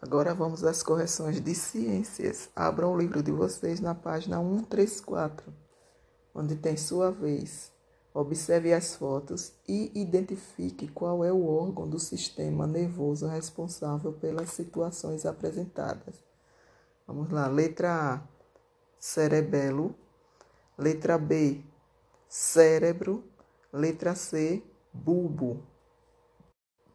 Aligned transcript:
Agora 0.00 0.32
vamos 0.32 0.62
às 0.62 0.80
correções 0.80 1.40
de 1.40 1.54
ciências. 1.56 2.48
Abram 2.54 2.92
o 2.92 2.96
livro 2.96 3.20
de 3.20 3.32
vocês 3.32 3.80
na 3.80 3.96
página 3.96 4.38
134, 4.38 5.52
onde 6.32 6.54
tem 6.54 6.76
sua 6.76 7.10
vez. 7.10 7.72
Observe 8.14 8.72
as 8.72 8.94
fotos 8.94 9.52
e 9.68 9.90
identifique 9.94 10.86
qual 10.88 11.24
é 11.24 11.32
o 11.32 11.46
órgão 11.46 11.88
do 11.88 11.98
sistema 11.98 12.66
nervoso 12.66 13.26
responsável 13.26 14.12
pelas 14.12 14.50
situações 14.50 15.26
apresentadas. 15.26 16.14
Vamos 17.06 17.30
lá. 17.30 17.48
Letra 17.48 18.14
A, 18.14 18.20
cerebelo. 19.00 19.94
Letra 20.76 21.18
B, 21.18 21.60
cérebro. 22.28 23.24
Letra 23.72 24.14
C, 24.14 24.62
bulbo. 24.92 25.60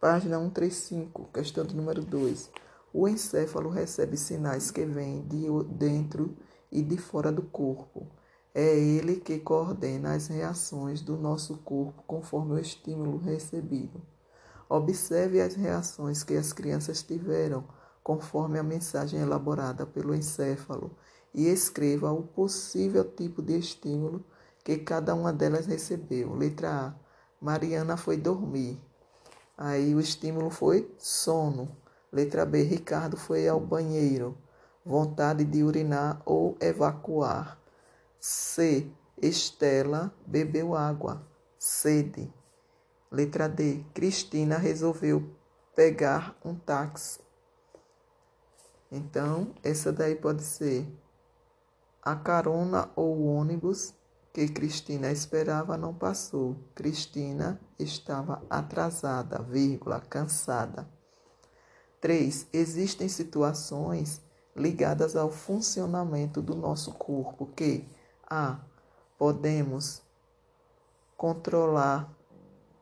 Página 0.00 0.38
135, 0.38 1.30
questão 1.32 1.64
número 1.64 2.02
2. 2.02 2.50
O 2.92 3.06
encéfalo 3.06 3.68
recebe 3.68 4.16
sinais 4.16 4.70
que 4.70 4.84
vêm 4.84 5.22
de 5.22 5.46
dentro 5.70 6.36
e 6.70 6.82
de 6.82 6.96
fora 6.96 7.30
do 7.30 7.42
corpo. 7.42 8.06
É 8.54 8.76
ele 8.76 9.16
que 9.16 9.38
coordena 9.38 10.14
as 10.14 10.28
reações 10.28 11.00
do 11.00 11.16
nosso 11.16 11.58
corpo 11.58 12.02
conforme 12.06 12.54
o 12.54 12.58
estímulo 12.58 13.18
recebido. 13.18 14.00
Observe 14.68 15.40
as 15.40 15.54
reações 15.54 16.22
que 16.22 16.34
as 16.34 16.52
crianças 16.52 17.02
tiveram 17.02 17.64
conforme 18.02 18.58
a 18.58 18.62
mensagem 18.62 19.20
elaborada 19.20 19.86
pelo 19.86 20.14
encéfalo 20.14 20.90
e 21.34 21.46
escreva 21.46 22.10
o 22.10 22.22
possível 22.22 23.04
tipo 23.04 23.42
de 23.42 23.58
estímulo 23.58 24.24
que 24.64 24.78
cada 24.78 25.14
uma 25.14 25.32
delas 25.32 25.66
recebeu. 25.66 26.34
Letra 26.34 26.70
A. 26.70 26.94
Mariana 27.40 27.96
foi 27.96 28.16
dormir. 28.16 28.80
Aí 29.56 29.94
o 29.94 30.00
estímulo 30.00 30.50
foi 30.50 30.90
sono. 30.98 31.68
Letra 32.12 32.46
B. 32.46 32.62
Ricardo 32.62 33.16
foi 33.16 33.46
ao 33.46 33.60
banheiro. 33.60 34.36
Vontade 34.84 35.44
de 35.44 35.62
urinar 35.62 36.22
ou 36.24 36.56
evacuar. 36.60 37.58
C. 38.18 38.90
Estela 39.20 40.12
bebeu 40.26 40.74
água. 40.74 41.22
Sede. 41.58 42.32
Letra 43.10 43.48
D. 43.48 43.84
Cristina 43.92 44.56
resolveu 44.56 45.28
pegar 45.74 46.36
um 46.44 46.54
táxi. 46.54 47.20
Então, 48.90 49.54
essa 49.62 49.92
daí 49.92 50.14
pode 50.14 50.42
ser 50.42 50.86
a 52.02 52.16
carona 52.16 52.90
ou 52.96 53.16
o 53.16 53.26
ônibus 53.26 53.94
que 54.32 54.48
Cristina 54.48 55.10
esperava 55.10 55.76
não 55.76 55.92
passou. 55.92 56.56
Cristina 56.74 57.60
estava 57.78 58.42
atrasada, 58.48 59.42
vírgula, 59.42 60.00
cansada. 60.00 60.88
3. 62.00 62.46
Existem 62.52 63.08
situações 63.08 64.20
ligadas 64.56 65.16
ao 65.16 65.30
funcionamento 65.30 66.42
do 66.42 66.54
nosso 66.54 66.92
corpo 66.92 67.46
que 67.46 67.88
a 68.28 68.58
podemos 69.16 70.02
controlar 71.16 72.12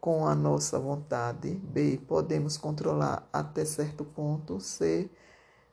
com 0.00 0.26
a 0.26 0.34
nossa 0.34 0.78
vontade, 0.78 1.54
B 1.54 1.98
podemos 2.06 2.56
controlar 2.56 3.26
até 3.32 3.64
certo 3.64 4.04
ponto, 4.04 4.60
C 4.60 5.10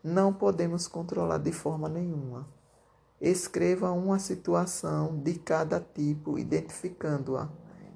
não 0.04 0.34
podemos 0.34 0.88
controlar 0.88 1.38
de 1.38 1.52
forma 1.52 1.88
nenhuma. 1.88 2.48
Escreva 3.20 3.92
uma 3.92 4.18
situação 4.18 5.16
de 5.20 5.36
cada 5.36 5.80
tipo, 5.80 6.40
identificando-a. 6.40 7.50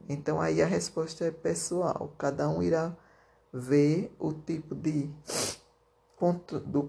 Então 0.08 0.40
aí 0.40 0.62
a 0.62 0.68
resposta 0.68 1.26
é 1.26 1.32
pessoal. 1.32 2.14
Cada 2.18 2.48
um 2.48 2.62
irá 2.62 2.96
ver 3.58 4.14
o 4.20 4.34
tipo 4.34 4.76
de, 4.76 5.10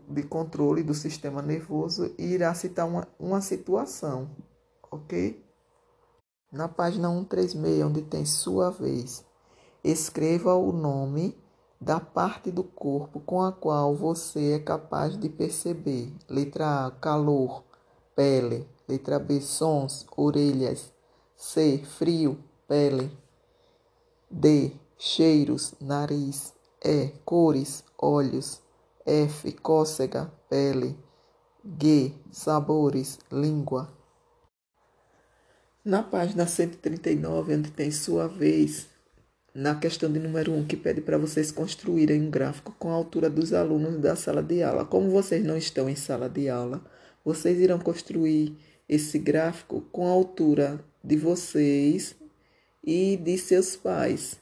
de 0.08 0.22
controle 0.24 0.82
do 0.82 0.94
sistema 0.94 1.40
nervoso 1.40 2.12
e 2.18 2.24
irá 2.24 2.52
citar 2.54 2.86
uma, 2.88 3.06
uma 3.18 3.40
situação, 3.40 4.28
ok? 4.90 5.40
Na 6.50 6.66
página 6.66 7.08
136, 7.08 7.84
onde 7.84 8.02
tem 8.02 8.24
sua 8.24 8.70
vez, 8.70 9.24
escreva 9.84 10.54
o 10.54 10.72
nome 10.72 11.38
da 11.80 12.00
parte 12.00 12.50
do 12.50 12.64
corpo 12.64 13.20
com 13.20 13.42
a 13.42 13.52
qual 13.52 13.94
você 13.94 14.54
é 14.54 14.58
capaz 14.58 15.16
de 15.16 15.28
perceber. 15.28 16.12
Letra 16.28 16.86
A, 16.86 16.90
calor 16.90 17.62
pele. 18.14 18.66
Letra 18.88 19.18
B, 19.18 19.40
sons, 19.40 20.06
orelhas. 20.16 20.92
C, 21.36 21.78
frio, 21.84 22.38
pele. 22.66 23.10
D, 24.30 24.72
cheiros, 24.96 25.74
nariz. 25.80 26.55
E, 26.88 27.08
cores, 27.24 27.82
olhos. 27.98 28.62
F, 29.04 29.50
cócega, 29.54 30.32
pele. 30.48 30.96
G, 31.82 32.12
sabores, 32.30 33.18
língua. 33.32 33.92
Na 35.84 36.04
página 36.04 36.46
139, 36.46 37.56
onde 37.56 37.72
tem 37.72 37.90
sua 37.90 38.28
vez, 38.28 38.86
na 39.52 39.74
questão 39.74 40.12
de 40.12 40.20
número 40.20 40.52
1, 40.52 40.64
que 40.66 40.76
pede 40.76 41.00
para 41.00 41.18
vocês 41.18 41.50
construírem 41.50 42.22
um 42.22 42.30
gráfico 42.30 42.72
com 42.78 42.92
a 42.92 42.94
altura 42.94 43.28
dos 43.28 43.52
alunos 43.52 43.98
da 44.00 44.14
sala 44.14 44.40
de 44.40 44.62
aula. 44.62 44.84
Como 44.84 45.10
vocês 45.10 45.44
não 45.44 45.56
estão 45.56 45.90
em 45.90 45.96
sala 45.96 46.28
de 46.28 46.48
aula, 46.48 46.84
vocês 47.24 47.58
irão 47.58 47.80
construir 47.80 48.56
esse 48.88 49.18
gráfico 49.18 49.80
com 49.90 50.06
a 50.06 50.12
altura 50.12 50.78
de 51.02 51.16
vocês 51.16 52.14
e 52.84 53.16
de 53.16 53.36
seus 53.38 53.74
pais, 53.74 54.38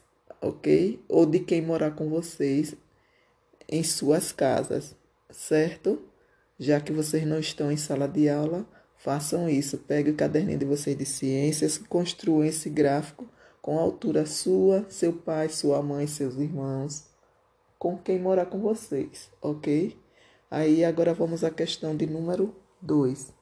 ok? 0.47 1.03
Ou 1.09 1.25
de 1.25 1.39
quem 1.39 1.61
morar 1.61 1.91
com 1.91 2.09
vocês 2.09 2.75
em 3.67 3.83
suas 3.83 4.31
casas, 4.31 4.95
certo? 5.29 5.99
Já 6.57 6.79
que 6.79 6.91
vocês 6.91 7.25
não 7.25 7.39
estão 7.39 7.71
em 7.71 7.77
sala 7.77 8.07
de 8.07 8.29
aula, 8.29 8.65
façam 8.97 9.49
isso. 9.49 9.77
Pegue 9.77 10.11
o 10.11 10.15
caderninho 10.15 10.59
de 10.59 10.65
vocês 10.65 10.97
de 10.97 11.05
ciências, 11.05 11.77
construam 11.77 12.45
esse 12.45 12.69
gráfico 12.69 13.27
com 13.61 13.79
a 13.79 13.81
altura 13.81 14.25
sua, 14.25 14.85
seu 14.89 15.11
pai, 15.11 15.49
sua 15.49 15.81
mãe, 15.81 16.05
seus 16.05 16.35
irmãos, 16.35 17.05
com 17.79 17.97
quem 17.97 18.19
morar 18.19 18.45
com 18.45 18.59
vocês, 18.59 19.29
ok? 19.41 19.97
Aí 20.49 20.85
agora 20.85 21.13
vamos 21.13 21.43
à 21.43 21.49
questão 21.49 21.95
de 21.97 22.05
número 22.05 22.55
2. 22.81 23.33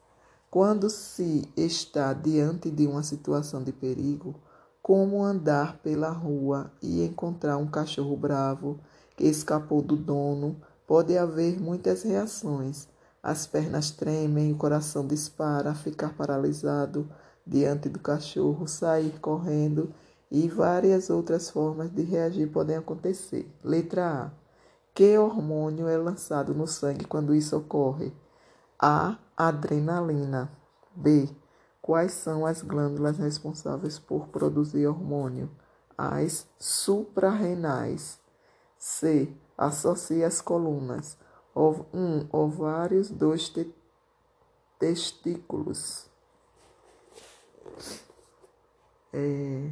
Quando 0.50 0.90
se 0.90 1.48
está 1.58 2.14
diante 2.14 2.72
de 2.72 2.88
uma 2.88 3.04
situação 3.04 3.64
de 3.64 3.74
perigo, 3.74 4.34
como 4.84 5.24
andar 5.24 5.78
pela 5.78 6.10
rua 6.10 6.70
e 6.82 7.06
encontrar 7.06 7.56
um 7.56 7.66
cachorro 7.66 8.18
bravo 8.18 8.78
que 9.16 9.24
escapou 9.24 9.82
do 9.82 9.96
dono, 9.96 10.58
pode 10.86 11.18
haver 11.18 11.58
muitas 11.58 12.04
reações. 12.04 12.90
As 13.24 13.48
pernas 13.48 13.92
tremem, 13.92 14.52
o 14.52 14.58
coração 14.58 15.08
dispara, 15.08 15.74
ficar 15.74 16.10
paralisado 16.18 17.10
diante 17.48 17.88
do 17.88 17.98
cachorro, 17.98 18.68
sair 18.68 19.18
correndo 19.22 19.94
e 20.30 20.50
várias 20.50 21.10
outras 21.10 21.50
formas 21.50 21.90
de 21.90 22.04
reagir 22.04 22.48
podem 22.52 22.76
acontecer. 22.76 23.50
Letra 23.64 24.26
A. 24.26 24.32
Que 24.94 25.18
hormônio 25.18 25.88
é 25.88 25.96
lançado 25.96 26.54
no 26.54 26.68
sangue 26.68 27.06
quando 27.06 27.34
isso 27.34 27.56
ocorre? 27.56 28.12
A. 28.78 29.18
Adrenalina. 29.38 30.52
B. 30.94 31.30
Quais 31.84 32.14
são 32.14 32.46
as 32.46 32.62
glândulas 32.62 33.18
responsáveis 33.18 34.00
por 34.00 34.30
produzir 34.30 34.88
hormônio? 34.88 35.52
As 35.98 36.48
suprarrenais. 36.58 38.22
C. 38.78 39.28
Associe 39.58 40.24
as 40.24 40.40
colunas. 40.40 41.18
1. 41.54 41.86
Um, 41.94 42.28
ovários. 42.32 43.10
2. 43.10 43.50
Te 43.50 43.76
testículos. 44.80 46.10
É, 49.12 49.70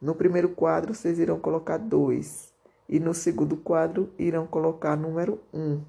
no 0.00 0.14
primeiro 0.14 0.48
quadro, 0.50 0.94
vocês 0.94 1.18
irão 1.18 1.40
colocar 1.40 1.76
2. 1.76 2.54
E 2.88 3.00
no 3.00 3.12
segundo 3.12 3.56
quadro, 3.56 4.14
irão 4.16 4.46
colocar 4.46 4.94
número 4.96 5.40
1. 5.52 5.60
Um. 5.60 5.84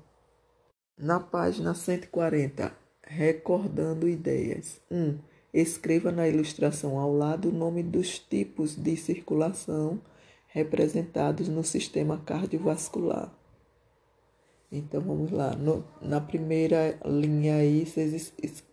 Na 0.97 1.19
página 1.19 1.75
140, 1.75 2.75
recordando 3.03 4.07
ideias. 4.07 4.81
1. 4.89 4.97
Um, 4.97 5.32
escreva 5.53 6.11
na 6.11 6.27
ilustração 6.27 6.97
ao 6.97 7.13
lado 7.13 7.49
o 7.49 7.51
nome 7.51 7.83
dos 7.83 8.17
tipos 8.17 8.75
de 8.75 8.97
circulação 8.97 10.01
representados 10.47 11.47
no 11.47 11.63
sistema 11.63 12.17
cardiovascular. 12.17 13.31
Então 14.71 15.01
vamos 15.01 15.31
lá. 15.31 15.55
No, 15.55 15.83
na 16.01 16.19
primeira 16.19 16.97
linha 17.05 17.57
aí, 17.57 17.85
vocês 17.85 18.33
es, 18.41 18.63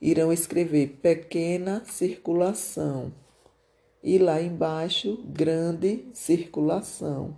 irão 0.00 0.32
escrever 0.32 0.98
pequena 1.02 1.84
circulação. 1.84 3.12
E 4.02 4.18
lá 4.18 4.40
embaixo, 4.40 5.22
grande 5.26 6.04
circulação. 6.12 7.36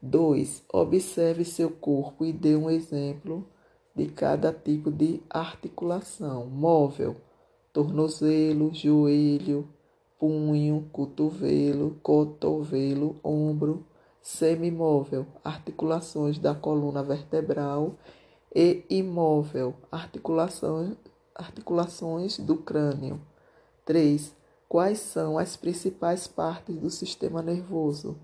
2. 0.00 0.64
Observe 0.72 1.44
seu 1.44 1.70
corpo 1.70 2.24
e 2.24 2.32
dê 2.32 2.56
um 2.56 2.70
exemplo 2.70 3.46
de 3.94 4.06
cada 4.06 4.52
tipo 4.52 4.90
de 4.90 5.22
articulação: 5.28 6.46
móvel, 6.46 7.16
tornozelo, 7.72 8.72
joelho, 8.72 9.68
punho, 10.18 10.88
cotovelo, 10.92 11.98
cotovelo, 12.02 13.16
ombro, 13.24 13.84
semimóvel, 14.20 15.26
articulações 15.44 16.38
da 16.38 16.54
coluna 16.54 17.02
vertebral 17.02 17.96
e 18.54 18.84
imóvel, 18.88 19.74
articulações, 19.90 20.96
articulações 21.34 22.38
do 22.38 22.56
crânio. 22.56 23.20
3. 23.84 24.34
Quais 24.68 25.00
são 25.00 25.38
as 25.38 25.56
principais 25.56 26.26
partes 26.26 26.76
do 26.76 26.88
sistema 26.88 27.42
nervoso? 27.42 28.16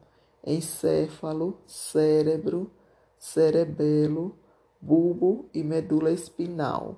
Encéfalo, 0.47 1.59
cérebro, 1.67 2.71
cerebelo, 3.19 4.35
bulbo 4.81 5.47
e 5.53 5.63
medula 5.63 6.11
espinal. 6.11 6.97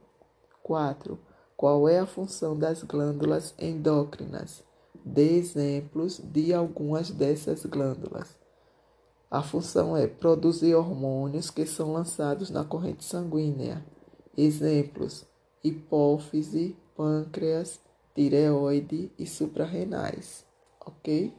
4. 0.62 1.18
Qual 1.56 1.88
é 1.88 1.98
a 1.98 2.06
função 2.06 2.56
das 2.56 2.82
glândulas 2.82 3.54
endócrinas? 3.58 4.62
Dê 5.04 5.36
exemplos 5.36 6.18
de 6.18 6.52
algumas 6.54 7.10
dessas 7.10 7.64
glândulas. 7.64 8.36
A 9.30 9.42
função 9.42 9.96
é 9.96 10.06
produzir 10.06 10.74
hormônios 10.74 11.50
que 11.50 11.64
são 11.64 11.92
lançados 11.92 12.50
na 12.50 12.64
corrente 12.64 13.04
sanguínea. 13.04 13.84
Exemplos: 14.36 15.24
hipófise, 15.62 16.76
pâncreas, 16.96 17.80
tireoide 18.14 19.12
e 19.18 19.26
suprarrenais. 19.26 20.44
Ok? 20.84 21.32